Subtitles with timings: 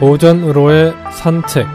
[0.00, 1.66] 오전으로의 산책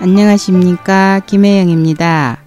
[0.00, 2.42] 안녕하십니까 김혜영입니다.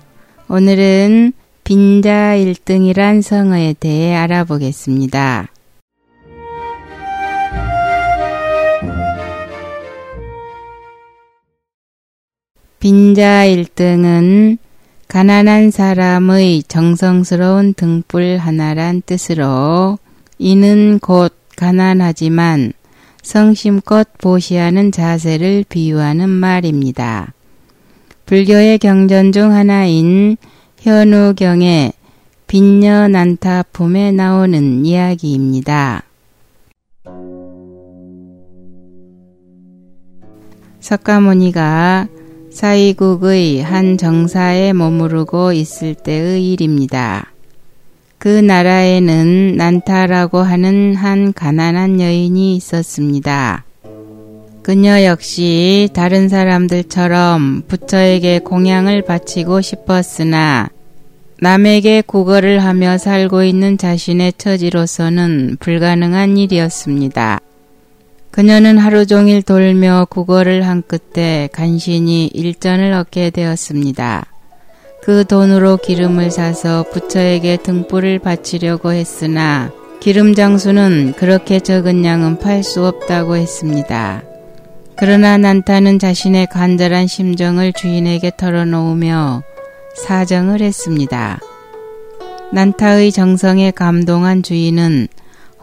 [0.47, 1.33] 오늘은
[1.64, 5.48] 빈자 1등이란 성어에 대해 알아보겠습니다.
[12.79, 14.57] 빈자 1등은
[15.11, 20.00] 가난한 사람의 정성스러운 등불 하나란 뜻으로
[20.37, 22.71] 이는 곧 가난하지만
[23.21, 27.34] 성심껏 보시하는 자세를 비유하는 말입니다.
[28.25, 30.37] 불교의 경전 중 하나인
[30.79, 31.92] 현우경의
[32.48, 36.03] 빈녀 난타 품에 나오는 이야기입니다.
[40.80, 42.08] 석가모니가
[42.52, 47.31] 사이국의 한 정사에 머무르고 있을 때의 일입니다.
[48.17, 53.64] 그 나라에는 난타라고 하는 한 가난한 여인이 있었습니다.
[54.61, 60.70] 그녀 역시 다른 사람들처럼 부처에게 공양을 바치고 싶었으나
[61.39, 67.39] 남에게 구걸을 하며 살고 있는 자신의 처지로서는 불가능한 일이었습니다.
[68.32, 74.26] 그녀는 하루 종일 돌며 구걸을 한 끝에 간신히 일전을 얻게 되었습니다.
[75.04, 82.86] 그 돈으로 기름을 사서 부처에게 등불을 바치려고 했으나 기름 장수는 그렇게 적은 양은 팔 수
[82.86, 84.23] 없다고 했습니다.
[84.95, 89.44] 그러나 난타는 자신의 간절한 심정을 주인에게 털어놓으며
[89.95, 91.40] 사정을 했습니다.
[92.54, 95.08] 난타의 정성에 감동한 주인은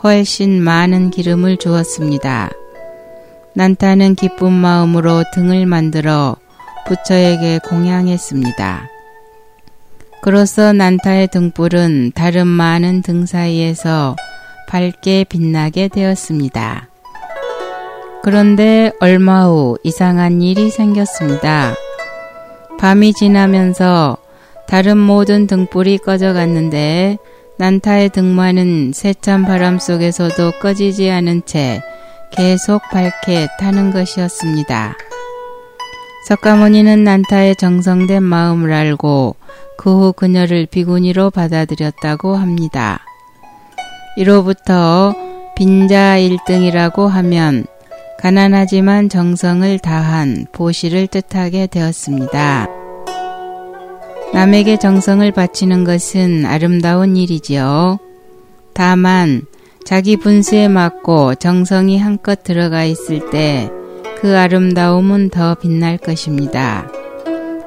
[0.03, 2.51] 훨씬 많은 기름을 주었습니다.
[3.59, 6.37] 난타는 기쁜 마음으로 등을 만들어
[6.87, 8.89] 부처에게 공양했습니다.
[10.23, 14.15] 그로써 난타의 등불은 다른 많은 등 사이에서
[14.69, 16.89] 밝게 빛나게 되었습니다.
[18.23, 21.75] 그런데 얼마 후 이상한 일이 생겼습니다.
[22.79, 24.19] 밤이 지나면서
[24.69, 27.19] 다른 모든 등불이 꺼져갔는데
[27.57, 31.83] 난타의 등만은 세찬 바람 속에서도 꺼지지 않은 채
[32.31, 34.97] 계속 밝게 타는 것이었습니다.
[36.29, 39.37] 석가모니는 난타의 정성된 마음을 알고
[39.79, 43.01] 그 후 그녀를 비구니로 받아들였다고 합니다.
[44.17, 45.15] 이로부터
[45.57, 47.65] 빈자 1등이라고 하면
[48.19, 52.67] 가난하지만 정성을 다한 보시를 뜻하게 되었습니다.
[54.35, 57.99] 남에게 정성을 바치는 것은 아름다운 일이지요.
[58.75, 59.43] 다만
[59.89, 63.71] 자기 분수에 맞고 정성이 한껏 들어가 있을 때
[64.21, 66.91] 그 아름다움은 더 빛날 것입니다.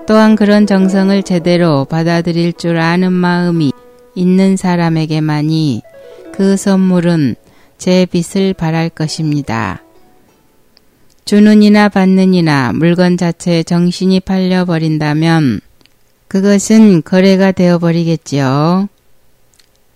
[0.05, 3.71] 또한 그런 정성을 제대로 받아들일 줄 아는 마음이
[4.15, 5.81] 있는 사람에게만이
[6.33, 7.35] 그 선물은
[7.77, 9.81] 제 빛을 발할 것입니다.
[11.23, 15.61] 주는 이나 받는 이나 물건 자체에 정신이 팔려버린다면
[16.27, 18.89] 그것은 거래가 되어버리겠지요.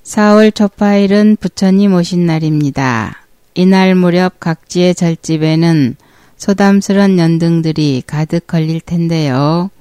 [0.06, 3.26] 4월 초파일은 부처님 오신 날입니다.
[3.56, 5.96] 이날 무렵 각지의 절집에는
[6.38, 9.72] 소담스런 연등들이 가득 걸릴 텐데요.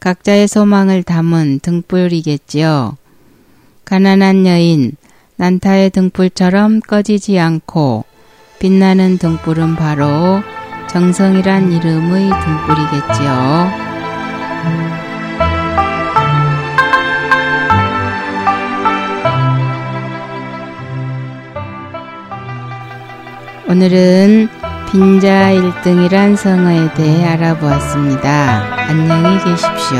[0.00, 2.96] 각자의 소망을 담은 등불이겠지요.
[3.84, 4.96] 가난한 여인,
[5.36, 8.04] 난타의 등불처럼 꺼지지 않고
[8.58, 10.42] 빛나는 등불은 바로
[10.88, 13.92] 정성이란 이름의 등불이겠지요.
[23.72, 24.50] 오늘은
[24.90, 28.76] 빈자 1등이란 성어에 대해 알아보았습니다.
[28.86, 29.98] 안녕히 계십시오.